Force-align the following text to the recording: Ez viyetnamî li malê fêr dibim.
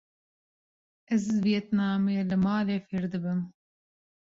Ez 1.13 1.23
viyetnamî 1.43 2.15
li 2.29 2.37
malê 2.45 2.77
fêr 2.87 3.03
dibim. 3.13 3.39